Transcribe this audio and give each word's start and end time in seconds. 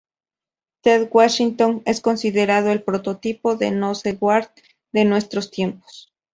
Ted 0.81 1.09
Washington 1.11 1.83
es 1.85 2.01
considerado 2.01 2.71
el 2.71 2.81
prototipo 2.81 3.55
de 3.55 3.69
Nose-guard 3.69 4.49
de 4.93 5.05
nuestros 5.05 5.51
tiempos. 5.51 6.11